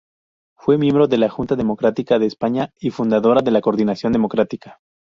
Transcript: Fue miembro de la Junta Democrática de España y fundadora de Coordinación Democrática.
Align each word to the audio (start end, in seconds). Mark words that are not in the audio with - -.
Fue 0.57 0.79
miembro 0.79 1.07
de 1.07 1.19
la 1.19 1.29
Junta 1.29 1.55
Democrática 1.55 2.17
de 2.17 2.25
España 2.25 2.71
y 2.79 2.89
fundadora 2.89 3.43
de 3.43 3.61
Coordinación 3.61 4.11
Democrática. 4.11 4.79